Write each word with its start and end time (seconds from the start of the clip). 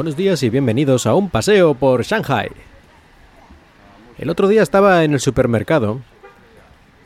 Buenos 0.00 0.16
días 0.16 0.42
y 0.42 0.48
bienvenidos 0.48 1.04
a 1.04 1.14
un 1.14 1.28
paseo 1.28 1.74
por 1.74 2.04
Shanghai. 2.04 2.48
El 4.16 4.30
otro 4.30 4.48
día 4.48 4.62
estaba 4.62 5.04
en 5.04 5.12
el 5.12 5.20
supermercado 5.20 6.00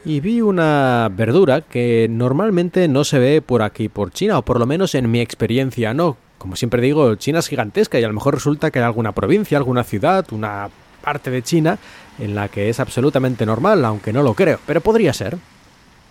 y 0.04 0.20
vi 0.20 0.40
una 0.43 1.11
verdura 1.11 1.62
que 1.62 2.07
normalmente 2.08 2.86
no 2.86 3.02
se 3.02 3.18
ve 3.18 3.43
por 3.43 3.62
aquí, 3.62 3.88
por 3.88 4.12
China, 4.12 4.38
o 4.38 4.43
por 4.43 4.61
lo 4.61 4.66
menos 4.66 4.94
en 4.94 5.11
mi 5.11 5.20
experiencia 5.20 5.93
no. 5.93 6.16
Como 6.38 6.54
siempre 6.54 6.80
digo, 6.80 7.16
China 7.16 7.40
es 7.40 7.48
gigantesca 7.48 7.98
y 7.98 8.04
a 8.04 8.07
lo 8.07 8.14
mejor 8.14 8.34
resulta 8.34 8.70
que 8.70 8.79
hay 8.79 8.84
alguna 8.84 9.11
provincia, 9.11 9.58
alguna 9.58 9.82
ciudad, 9.82 10.25
una 10.31 10.70
parte 11.03 11.32
de 11.32 11.42
China 11.42 11.79
en 12.20 12.36
la 12.36 12.46
que 12.46 12.68
es 12.68 12.79
absolutamente 12.79 13.45
normal, 13.45 13.84
aunque 13.84 14.12
no 14.12 14.22
lo 14.22 14.34
creo, 14.34 14.61
pero 14.68 14.81
podría 14.81 15.12
ser. 15.12 15.36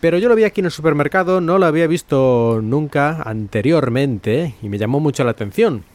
Pero 0.02 0.18
yo 0.18 0.28
lo 0.28 0.36
vi 0.36 0.44
aquí 0.44 0.60
en 0.60 0.66
el 0.66 0.72
supermercado, 0.72 1.40
no 1.40 1.60
lo 1.60 1.66
había 1.66 1.88
visto 1.88 2.60
nunca 2.62 3.22
anteriormente 3.24 4.56
y 4.62 4.68
me 4.68 4.78
llamó 4.78 5.00
mucho 5.00 5.24
la 5.24 5.32
atención. 5.32 5.86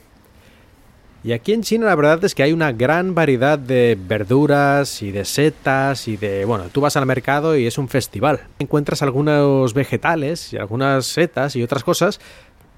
Y 1.24 1.32
aquí 1.32 1.52
en 1.52 1.62
China 1.62 1.86
la 1.86 1.96
verdad 1.96 2.24
es 2.24 2.34
que 2.34 2.45
hay 2.45 2.52
una 2.52 2.70
gran 2.72 3.14
variedad 3.14 3.58
de 3.58 3.98
verduras 4.00 5.02
y 5.02 5.10
de 5.10 5.24
setas 5.24 6.06
y 6.06 6.16
de... 6.16 6.44
Bueno, 6.44 6.66
tú 6.70 6.80
vas 6.80 6.96
al 6.96 7.06
mercado 7.06 7.56
y 7.56 7.66
es 7.66 7.77
un 7.77 7.88
festival. 7.88 8.41
Encuentras 8.60 9.02
algunos 9.02 9.74
vegetales 9.74 10.52
y 10.52 10.58
algunas 10.58 11.06
setas 11.06 11.56
y 11.56 11.62
otras 11.62 11.82
cosas 11.82 12.20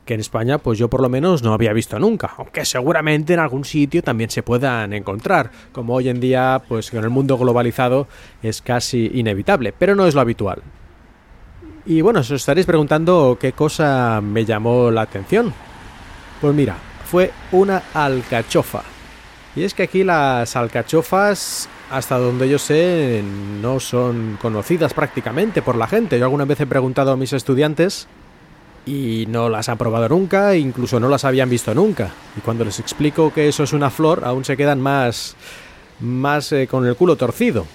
que 0.06 0.14
en 0.14 0.20
España 0.20 0.58
pues 0.58 0.78
yo 0.78 0.88
por 0.88 1.02
lo 1.02 1.08
menos 1.08 1.42
no 1.42 1.52
había 1.52 1.72
visto 1.72 1.98
nunca, 1.98 2.32
aunque 2.38 2.64
seguramente 2.64 3.34
en 3.34 3.40
algún 3.40 3.64
sitio 3.64 4.02
también 4.02 4.30
se 4.30 4.42
puedan 4.42 4.92
encontrar, 4.92 5.50
como 5.72 5.94
hoy 5.94 6.08
en 6.08 6.18
día 6.18 6.62
pues 6.66 6.92
en 6.94 7.04
el 7.04 7.10
mundo 7.10 7.36
globalizado 7.36 8.08
es 8.42 8.62
casi 8.62 9.10
inevitable, 9.14 9.72
pero 9.78 9.94
no 9.94 10.06
es 10.06 10.14
lo 10.14 10.22
habitual. 10.22 10.62
Y 11.86 12.00
bueno, 12.00 12.20
os 12.20 12.30
estaréis 12.30 12.66
preguntando 12.66 13.38
qué 13.40 13.52
cosa 13.52 14.20
me 14.22 14.44
llamó 14.44 14.90
la 14.90 15.02
atención. 15.02 15.52
Pues 16.40 16.54
mira, 16.54 16.76
fue 17.10 17.32
una 17.50 17.82
alcachofa. 17.92 18.82
Y 19.56 19.64
es 19.64 19.74
que 19.74 19.82
aquí 19.82 20.04
las 20.04 20.54
alcachofas, 20.54 21.68
hasta 21.90 22.18
donde 22.18 22.48
yo 22.48 22.56
sé, 22.56 23.24
no 23.60 23.80
son 23.80 24.38
conocidas 24.40 24.94
prácticamente 24.94 25.60
por 25.60 25.74
la 25.74 25.88
gente. 25.88 26.20
Yo 26.20 26.26
alguna 26.26 26.44
vez 26.44 26.60
he 26.60 26.66
preguntado 26.66 27.10
a 27.10 27.16
mis 27.16 27.32
estudiantes 27.32 28.06
y 28.86 29.26
no 29.28 29.48
las 29.48 29.68
han 29.68 29.76
probado 29.76 30.08
nunca, 30.08 30.54
incluso 30.54 31.00
no 31.00 31.08
las 31.08 31.24
habían 31.24 31.50
visto 31.50 31.74
nunca. 31.74 32.12
Y 32.36 32.42
cuando 32.42 32.64
les 32.64 32.78
explico 32.78 33.32
que 33.32 33.48
eso 33.48 33.64
es 33.64 33.72
una 33.72 33.90
flor, 33.90 34.22
aún 34.24 34.44
se 34.44 34.56
quedan 34.56 34.80
más, 34.80 35.34
más 35.98 36.52
eh, 36.52 36.68
con 36.68 36.86
el 36.86 36.94
culo 36.94 37.16
torcido. 37.16 37.66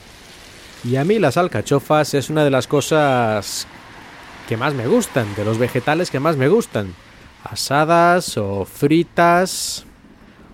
Y 0.86 0.96
a 0.96 1.04
mí 1.04 1.20
las 1.20 1.36
alcachofas 1.36 2.14
es 2.14 2.30
una 2.30 2.46
de 2.46 2.52
las 2.52 2.68
cosas 2.68 3.68
que 4.48 4.56
más 4.56 4.74
me 4.74 4.88
gustan, 4.88 5.28
de 5.36 5.44
los 5.44 5.58
vegetales 5.58 6.10
que 6.10 6.22
más 6.22 6.38
me 6.38 6.48
gustan 6.48 6.94
asadas 7.46 8.38
o 8.38 8.66
fritas 8.66 9.86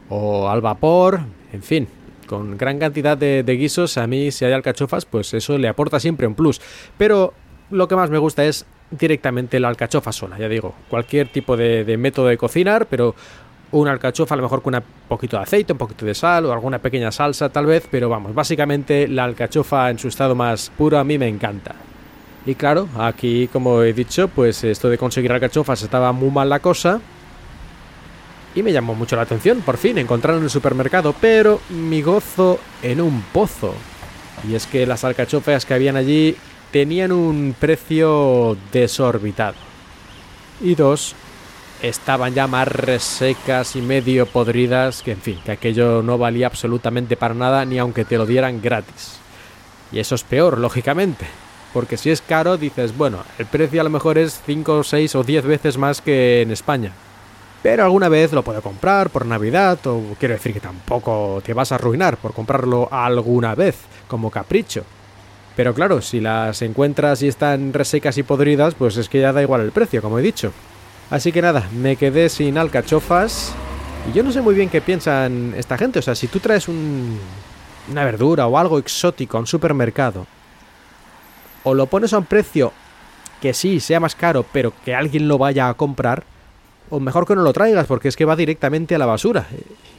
o 0.09 0.49
al 0.49 0.61
vapor, 0.61 1.21
en 1.53 1.63
fin, 1.63 1.87
con 2.27 2.57
gran 2.57 2.79
cantidad 2.79 3.17
de, 3.17 3.43
guisos, 3.43 3.97
a 3.97 4.07
mí 4.07 4.31
si 4.31 4.45
hay 4.45 4.53
alcachofas, 4.53 5.05
pues 5.05 5.33
eso 5.33 5.57
le 5.57 5.67
aporta 5.67 5.99
siempre 5.99 6.27
un 6.27 6.35
plus. 6.35 6.61
Pero 6.97 7.33
lo 7.69 7.87
que 7.87 7.95
más 7.95 8.09
me 8.09 8.17
gusta 8.17 8.43
es 8.43 8.65
directamente 8.91 9.59
la 9.59 9.69
alcachofa 9.69 10.11
sola, 10.11 10.37
ya 10.37 10.49
digo, 10.49 10.75
cualquier 10.89 11.29
tipo 11.29 11.55
de, 11.55 11.85
de 11.85 11.97
método 11.97 12.27
de 12.27 12.37
cocinar, 12.37 12.87
pero 12.87 13.15
una 13.71 13.91
alcachofa 13.91 14.35
a 14.35 14.37
lo 14.37 14.43
mejor 14.43 14.61
con 14.61 14.75
un 14.75 14.83
poquito 15.07 15.37
de 15.37 15.43
aceite, 15.43 15.71
un 15.71 15.79
poquito 15.79 16.05
de 16.05 16.13
sal 16.13 16.45
o 16.45 16.51
alguna 16.51 16.79
pequeña 16.79 17.11
salsa 17.11 17.47
tal 17.49 17.65
vez, 17.65 17.87
pero 17.89 18.09
vamos, 18.09 18.35
básicamente 18.35 19.07
la 19.07 19.23
alcachofa 19.23 19.89
en 19.89 19.97
su 19.97 20.09
estado 20.09 20.35
más 20.35 20.69
puro 20.77 20.99
a 20.99 21.05
mí 21.05 21.17
me 21.17 21.29
encanta. 21.29 21.73
Y 22.45 22.55
claro, 22.55 22.87
aquí 22.97 23.47
como 23.47 23.83
he 23.83 23.93
dicho, 23.93 24.27
pues 24.27 24.63
esto 24.63 24.89
de 24.89 24.97
conseguir 24.97 25.31
alcachofas 25.31 25.83
estaba 25.83 26.11
muy 26.11 26.31
mal 26.31 26.49
la 26.49 26.59
cosa. 26.59 26.99
Y 28.53 28.63
me 28.63 28.73
llamó 28.73 28.95
mucho 28.95 29.15
la 29.15 29.21
atención, 29.21 29.61
por 29.61 29.77
fin, 29.77 29.97
encontrar 29.97 30.35
en 30.35 30.43
el 30.43 30.49
supermercado, 30.49 31.15
pero 31.21 31.61
mi 31.69 32.01
gozo 32.01 32.59
en 32.81 32.99
un 32.99 33.21
pozo. 33.31 33.73
Y 34.49 34.55
es 34.55 34.65
que 34.65 34.85
las 34.85 35.03
alcachofas 35.03 35.65
que 35.65 35.73
habían 35.73 35.95
allí 35.95 36.35
tenían 36.71 37.11
un 37.11 37.55
precio 37.57 38.57
desorbitado. 38.71 39.55
Y 40.59 40.75
dos, 40.75 41.15
estaban 41.81 42.33
ya 42.33 42.47
más 42.47 42.67
resecas 42.67 43.75
y 43.75 43.81
medio 43.81 44.25
podridas, 44.25 45.01
que 45.01 45.11
en 45.11 45.21
fin, 45.21 45.39
que 45.45 45.51
aquello 45.51 46.01
no 46.01 46.17
valía 46.17 46.47
absolutamente 46.47 47.15
para 47.15 47.33
nada, 47.33 47.63
ni 47.65 47.77
aunque 47.77 48.03
te 48.03 48.17
lo 48.17 48.25
dieran 48.25 48.61
gratis. 48.61 49.19
Y 49.91 49.99
eso 49.99 50.15
es 50.15 50.23
peor, 50.23 50.57
lógicamente. 50.57 51.25
Porque 51.73 51.97
si 51.97 52.09
es 52.09 52.21
caro, 52.21 52.57
dices, 52.57 52.97
bueno, 52.97 53.19
el 53.37 53.45
precio 53.45 53.79
a 53.81 53.83
lo 53.83 53.89
mejor 53.89 54.17
es 54.17 54.41
5, 54.45 54.83
6 54.83 55.15
o 55.15 55.23
10 55.23 55.45
veces 55.45 55.77
más 55.77 56.01
que 56.01 56.41
en 56.41 56.51
España. 56.51 56.91
Pero 57.63 57.83
alguna 57.83 58.09
vez 58.09 58.33
lo 58.33 58.43
puedo 58.43 58.61
comprar 58.61 59.09
por 59.09 59.25
Navidad, 59.25 59.79
o 59.85 60.01
quiero 60.19 60.33
decir 60.33 60.53
que 60.53 60.59
tampoco 60.59 61.41
te 61.45 61.53
vas 61.53 61.71
a 61.71 61.75
arruinar 61.75 62.17
por 62.17 62.33
comprarlo 62.33 62.89
alguna 62.91 63.55
vez, 63.55 63.77
como 64.07 64.31
capricho. 64.31 64.83
Pero 65.55 65.73
claro, 65.73 66.01
si 66.01 66.19
las 66.19 66.61
encuentras 66.61 67.21
y 67.21 67.27
están 67.27 67.71
resecas 67.71 68.17
y 68.17 68.23
podridas, 68.23 68.73
pues 68.73 68.97
es 68.97 69.09
que 69.09 69.21
ya 69.21 69.31
da 69.31 69.41
igual 69.41 69.61
el 69.61 69.71
precio, 69.71 70.01
como 70.01 70.17
he 70.17 70.23
dicho. 70.23 70.51
Así 71.09 71.31
que 71.31 71.41
nada, 71.41 71.69
me 71.73 71.97
quedé 71.97 72.29
sin 72.29 72.57
alcachofas. 72.57 73.53
Y 74.09 74.13
yo 74.13 74.23
no 74.23 74.31
sé 74.31 74.41
muy 74.41 74.55
bien 74.55 74.69
qué 74.69 74.81
piensan 74.81 75.53
esta 75.55 75.77
gente. 75.77 75.99
O 75.99 76.01
sea, 76.01 76.15
si 76.15 76.27
tú 76.27 76.39
traes 76.39 76.67
un, 76.67 77.19
una 77.91 78.05
verdura 78.05 78.47
o 78.47 78.57
algo 78.57 78.79
exótico 78.79 79.37
a 79.37 79.41
un 79.41 79.47
supermercado 79.47 80.25
o 81.63 81.73
lo 81.73 81.87
pones 81.87 82.13
a 82.13 82.17
un 82.17 82.25
precio 82.25 82.71
que 83.41 83.53
sí, 83.53 83.79
sea 83.79 83.99
más 83.99 84.15
caro, 84.15 84.45
pero 84.51 84.71
que 84.85 84.93
alguien 84.93 85.27
lo 85.27 85.37
vaya 85.37 85.67
a 85.67 85.73
comprar, 85.73 86.23
o 86.89 86.99
mejor 86.99 87.25
que 87.25 87.35
no 87.35 87.41
lo 87.41 87.53
traigas, 87.53 87.87
porque 87.87 88.07
es 88.07 88.15
que 88.15 88.25
va 88.25 88.35
directamente 88.35 88.95
a 88.95 88.99
la 88.99 89.05
basura. 89.05 89.47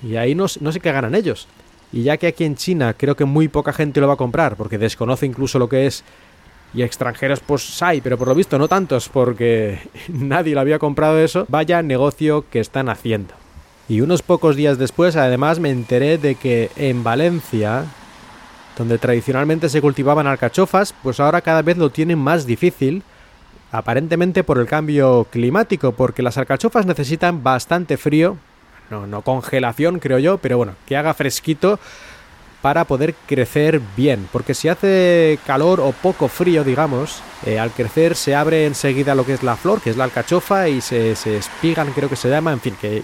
Y 0.03 0.17
ahí 0.17 0.35
no, 0.35 0.47
no 0.61 0.73
sé 0.73 0.81
qué 0.81 0.93
ganan 0.93 1.15
ellos. 1.15 1.49
Y 1.93 2.05
ya 2.05 2.17
que 2.17 2.29
aquí 2.29 2.45
en 2.45 2.57
China 2.57 2.95
creo 2.95 3.17
que 3.17 3.25
muy 3.25 3.49
poca 3.49 3.73
gente 3.73 4.01
lo 4.01 4.07
va 4.09 4.15
a 4.15 4.19
comprar, 4.19 4.57
porque 4.57 4.79
desconoce 4.79 5.27
incluso 5.27 5.59
lo 5.59 5.69
que 5.69 5.87
es, 5.87 6.05
y 6.75 6.83
extranjeros 6.83 7.41
pues 7.41 7.83
hay, 7.83 8.01
pero 8.01 8.17
por 8.17 8.29
lo 8.29 8.35
visto 8.35 8.59
no 8.59 8.69
tantos, 8.69 9.09
porque 9.09 9.79
nadie 10.09 10.55
lo 10.55 10.61
había 10.61 10.79
comprado 10.79 11.19
eso, 11.19 11.47
vaya 11.49 11.83
negocio 11.83 12.45
que 12.51 12.61
están 12.61 12.89
haciendo. 12.89 13.35
Y 13.89 14.01
unos 14.01 14.23
pocos 14.23 14.57
días 14.57 14.79
después, 14.79 15.17
además, 15.17 15.59
me 15.59 15.71
enteré 15.71 16.17
de 16.17 16.37
que 16.37 16.71
en 16.77 17.03
Valencia, 17.03 17.85
donde 18.77 18.99
tradicionalmente 18.99 19.69
se 19.69 19.81
cultivaban 19.81 20.27
alcachofas, 20.27 20.95
pues 21.03 21.21
ahora 21.21 21.41
cada 21.41 21.63
vez 21.63 21.77
lo 21.77 21.91
tienen 21.91 22.19
más 22.19 22.47
difícil, 22.47 23.03
aparentemente 23.71 24.45
por 24.45 24.59
el 24.59 24.67
cambio 24.67 25.27
climático, 25.31 25.93
porque 25.93 26.23
las 26.23 26.39
alcachofas 26.39 26.87
necesitan 26.87 27.43
bastante 27.43 27.97
frío, 27.97 28.37
no, 28.91 29.07
no 29.07 29.23
congelación 29.23 29.99
creo 29.99 30.19
yo, 30.19 30.39
pero 30.39 30.59
bueno, 30.59 30.75
que 30.87 30.97
haga 30.97 31.15
fresquito 31.15 31.79
para 32.63 32.85
poder 32.85 33.15
crecer 33.27 33.81
bien, 33.97 34.29
porque 34.31 34.55
si 34.55 34.69
hace 34.69 35.39
calor 35.45 35.81
o 35.81 35.91
poco 35.91 36.29
frío, 36.29 36.63
digamos, 36.63 37.21
eh, 37.45 37.59
al 37.59 37.73
crecer 37.73 38.15
se 38.15 38.37
abre 38.37 38.67
enseguida 38.67 39.17
lo 39.17 39.27
que 39.27 39.35
es 39.35 39.43
la 39.43 39.57
flor, 39.57 39.81
que 39.81 39.91
es 39.91 39.97
la 39.97 40.05
alcachofa, 40.05 40.69
y 40.69 40.81
se, 40.81 41.17
se 41.17 41.39
espigan, 41.39 41.93
creo 41.93 42.09
que 42.09 42.15
se 42.15 42.31
llama, 42.31 42.53
en 42.53 42.61
fin, 42.61 42.77
que, 42.81 43.03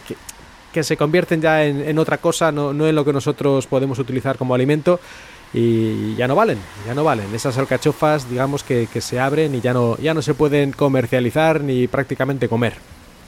que, 0.73 0.83
se 0.85 0.97
convierten 0.97 1.41
ya 1.41 1.65
en, 1.65 1.81
en 1.81 1.99
otra 1.99 2.19
cosa, 2.19 2.53
no, 2.53 2.73
no 2.73 2.87
en 2.87 2.95
lo 2.95 3.05
que 3.05 3.13
nosotros 3.13 3.67
podemos 3.67 3.99
utilizar 3.99 4.39
como 4.39 4.55
alimento, 4.55 5.01
y 5.53 6.15
ya 6.17 6.29
no 6.29 6.35
valen, 6.35 6.59
ya 6.87 6.95
no 6.95 7.05
valen. 7.05 7.35
Esas 7.35 7.57
alcachofas, 7.59 8.29
digamos 8.29 8.63
que, 8.63 8.87
se 9.01 9.21
abren 9.21 9.55
y 9.55 9.61
ya 9.61 9.73
no, 9.73 9.97
ya 9.99 10.15
no 10.15 10.23
se 10.23 10.35
pueden 10.35 10.73
comercializar 10.73 11.61
ni 11.61 11.87
prácticamente 11.87 12.49
comer. 12.49 12.75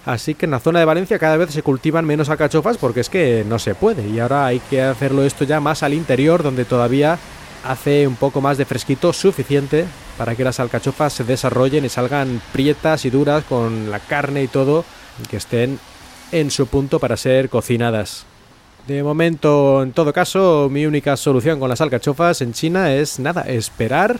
Así 0.07 0.35
que 0.35 0.47
en 0.47 0.53
la 0.53 0.61
zona 0.61 0.79
de 0.79 0.87
Valencia 0.87 1.19
cada 1.19 1.37
vez 1.37 1.51
se 1.51 1.63
cultivan 1.63 2.07
menos 2.07 2.31
alcachofas 2.31 2.79
porque 2.79 3.01
es 3.01 3.11
que 3.11 3.45
no 3.47 3.59
se 3.59 3.75
puede 3.75 4.09
y 4.09 4.19
ahora 4.19 4.47
hay 4.47 4.59
que 4.59 4.81
hacerlo 4.81 5.23
esto 5.25 5.45
ya 5.45 5.61
más 5.61 5.83
al 5.83 5.93
interior 5.93 6.43
donde 6.43 6.65
todavía 6.65 7.19
hace 7.67 8.07
un 8.07 8.17
poco 8.17 8.41
más 8.41 8.57
de 8.57 8.65
fresquito 8.65 9.13
suficiente 9.13 9.85
para 10.17 10.35
que 10.35 10.45
las 10.45 10.59
alcachofas 10.59 11.13
se 11.13 11.25
desarrollen 11.25 11.85
y 11.85 11.91
salgan 11.91 12.41
prietas 12.53 13.05
y 13.05 13.11
duras 13.11 13.45
con 13.45 13.91
la 13.91 14.01
carne 14.01 14.43
y 14.43 14.49
todo 14.49 14.87
que 15.29 15.37
estén 15.37 15.79
en 16.33 16.51
su 16.51 16.67
punto 16.67 16.99
para 16.99 17.19
ser 17.19 17.51
cocinadas. 17.51 18.25
De 18.91 19.05
momento, 19.05 19.85
en 19.85 19.93
todo 19.93 20.13
caso, 20.13 20.69
mi 20.69 20.85
única 20.85 21.17
solución 21.17 21.61
con 21.61 21.69
las 21.69 21.81
alcachofas 21.81 22.41
en 22.41 22.53
China 22.53 22.93
es 22.93 23.21
nada, 23.21 23.43
esperar. 23.43 24.19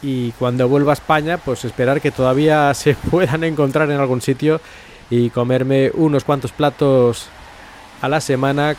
Y 0.00 0.30
cuando 0.38 0.66
vuelva 0.70 0.92
a 0.92 0.94
España, 0.94 1.36
pues 1.36 1.66
esperar 1.66 2.00
que 2.00 2.12
todavía 2.12 2.72
se 2.74 2.94
puedan 2.94 3.44
encontrar 3.44 3.90
en 3.90 4.00
algún 4.00 4.22
sitio 4.22 4.62
y 5.10 5.28
comerme 5.28 5.90
unos 5.92 6.24
cuantos 6.24 6.52
platos 6.52 7.28
a 8.00 8.08
la 8.08 8.22
semana 8.22 8.74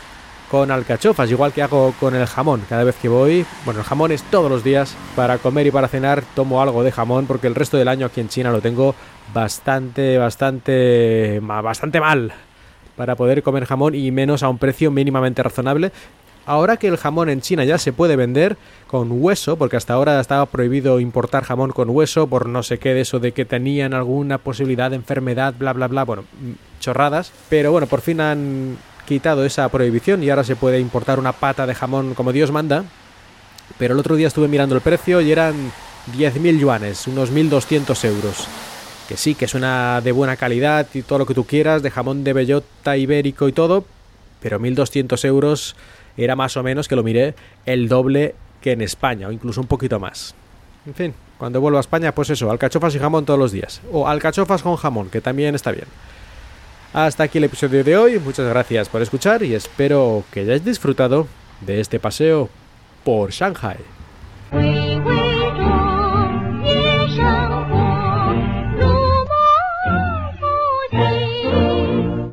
con 0.50 0.72
alcachofas, 0.72 1.30
igual 1.30 1.52
que 1.52 1.62
hago 1.62 1.94
con 2.00 2.16
el 2.16 2.26
jamón. 2.26 2.64
Cada 2.68 2.82
vez 2.82 2.96
que 2.96 3.08
voy, 3.08 3.46
bueno, 3.64 3.78
el 3.78 3.86
jamón 3.86 4.10
es 4.10 4.24
todos 4.24 4.50
los 4.50 4.64
días. 4.64 4.96
Para 5.14 5.38
comer 5.38 5.68
y 5.68 5.70
para 5.70 5.86
cenar 5.86 6.24
tomo 6.34 6.60
algo 6.60 6.82
de 6.82 6.90
jamón 6.90 7.28
porque 7.28 7.46
el 7.46 7.54
resto 7.54 7.76
del 7.76 7.86
año 7.86 8.06
aquí 8.06 8.20
en 8.20 8.28
China 8.28 8.50
lo 8.50 8.60
tengo 8.60 8.96
bastante, 9.32 10.18
bastante, 10.18 11.38
bastante 11.38 12.00
mal 12.00 12.34
para 12.96 13.16
poder 13.16 13.42
comer 13.42 13.64
jamón 13.64 13.94
y 13.94 14.10
menos 14.10 14.42
a 14.42 14.48
un 14.48 14.58
precio 14.58 14.90
mínimamente 14.90 15.42
razonable. 15.42 15.92
ahora 16.44 16.76
que 16.76 16.88
el 16.88 16.96
jamón 16.96 17.28
en 17.28 17.40
China 17.40 17.64
ya 17.64 17.78
se 17.78 17.92
puede 17.92 18.16
vender 18.16 18.56
con 18.88 19.08
hueso, 19.12 19.56
porque 19.56 19.76
hasta 19.76 19.94
ahora 19.94 20.20
estaba 20.20 20.46
prohibido 20.46 20.98
importar 20.98 21.44
jamón 21.44 21.70
con 21.70 21.88
hueso 21.90 22.26
por 22.26 22.48
no 22.48 22.62
sé 22.64 22.78
qué 22.78 22.94
de 22.94 23.02
eso 23.02 23.20
de 23.20 23.32
que 23.32 23.44
tenían 23.44 23.94
alguna 23.94 24.38
posibilidad 24.38 24.90
de 24.90 24.96
enfermedad, 24.96 25.54
bla, 25.56 25.72
bla, 25.72 25.86
bla, 25.86 26.04
bueno, 26.04 26.24
chorradas, 26.80 27.32
pero 27.48 27.70
bueno, 27.70 27.86
por 27.86 28.00
fin 28.00 28.20
han 28.20 28.76
quitado 29.06 29.44
esa 29.44 29.68
prohibición 29.68 30.22
y 30.22 30.30
ahora 30.30 30.42
se 30.44 30.56
puede 30.56 30.80
importar 30.80 31.18
una 31.18 31.32
pata 31.32 31.66
de 31.66 31.74
jamón 31.74 32.14
como 32.14 32.32
Dios 32.32 32.50
manda, 32.50 32.84
pero 33.78 33.94
el 33.94 34.00
otro 34.00 34.16
día 34.16 34.28
estuve 34.28 34.48
mirando 34.48 34.74
el 34.74 34.80
precio 34.80 35.20
y 35.20 35.30
eran 35.30 35.54
10.000 36.16 36.58
yuanes, 36.58 37.06
unos 37.06 37.32
1.200 37.32 38.04
euros. 38.04 38.48
Que 39.08 39.16
sí, 39.16 39.34
que 39.34 39.48
suena 39.48 40.00
de 40.00 40.12
buena 40.12 40.36
calidad 40.36 40.86
y 40.94 41.02
todo 41.02 41.18
lo 41.18 41.26
que 41.26 41.34
tú 41.34 41.44
quieras, 41.44 41.82
de 41.82 41.90
jamón 41.90 42.24
de 42.24 42.32
bellota 42.32 42.96
ibérico 42.96 43.48
y 43.48 43.52
todo, 43.52 43.84
pero 44.40 44.58
1.200 44.58 45.24
euros 45.24 45.76
era 46.16 46.36
más 46.36 46.56
o 46.56 46.62
menos, 46.62 46.88
que 46.88 46.96
lo 46.96 47.02
miré, 47.02 47.34
el 47.66 47.88
doble 47.88 48.34
que 48.60 48.72
en 48.72 48.80
España, 48.80 49.28
o 49.28 49.32
incluso 49.32 49.60
un 49.60 49.66
poquito 49.66 49.98
más. 49.98 50.34
En 50.86 50.94
fin, 50.94 51.14
cuando 51.38 51.60
vuelva 51.60 51.78
a 51.78 51.80
España, 51.80 52.14
pues 52.14 52.30
eso, 52.30 52.50
alcachofas 52.50 52.94
y 52.94 52.98
jamón 52.98 53.24
todos 53.24 53.38
los 53.38 53.52
días. 53.52 53.80
O 53.92 54.08
alcachofas 54.08 54.62
con 54.62 54.76
jamón, 54.76 55.10
que 55.10 55.20
también 55.20 55.54
está 55.54 55.72
bien. 55.72 55.86
Hasta 56.92 57.24
aquí 57.24 57.38
el 57.38 57.44
episodio 57.44 57.82
de 57.82 57.96
hoy, 57.96 58.18
muchas 58.18 58.46
gracias 58.48 58.88
por 58.88 59.00
escuchar 59.00 59.42
y 59.42 59.54
espero 59.54 60.24
que 60.30 60.40
hayáis 60.40 60.64
disfrutado 60.64 61.26
de 61.60 61.80
este 61.80 61.98
paseo 61.98 62.50
por 63.04 63.30
Shanghai. 63.30 63.78